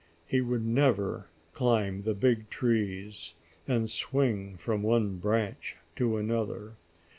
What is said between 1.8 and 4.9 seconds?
the big trees, and swing from